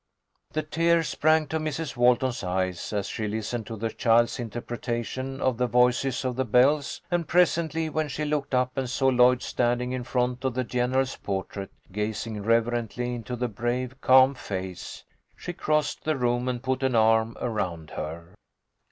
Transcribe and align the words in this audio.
"The 0.53 0.63
tears 0.63 1.09
sprang 1.09 1.45
to 1.49 1.59
Mrs. 1.59 1.95
Walton's 1.95 2.43
eyes 2.43 2.91
as 2.91 3.05
she 3.07 3.27
listened 3.27 3.67
to 3.67 3.75
the 3.75 3.91
child's 3.91 4.39
interpretation 4.39 5.39
of 5.39 5.57
the 5.57 5.67
voices 5.67 6.25
of 6.25 6.35
the 6.35 6.43
bells, 6.43 7.01
and 7.11 7.27
presently, 7.27 7.87
when 7.87 8.07
she 8.07 8.25
looked 8.25 8.55
up 8.55 8.75
and 8.75 8.89
saw 8.89 9.09
Lloyd 9.09 9.43
standing 9.43 9.91
in 9.91 10.03
front 10.03 10.43
of 10.43 10.55
the 10.55 10.63
general's 10.63 11.17
portrait, 11.17 11.69
gazing 11.91 12.41
reverently 12.41 13.13
into 13.13 13.35
the 13.35 13.47
brave, 13.47 14.01
calm 14.01 14.33
face, 14.33 15.03
she 15.35 15.53
crossed 15.53 16.03
the 16.03 16.17
room 16.17 16.49
and 16.49 16.63
put 16.63 16.81
an 16.81 16.95
arm 16.95 17.37
around 17.39 17.91
her. 17.91 18.33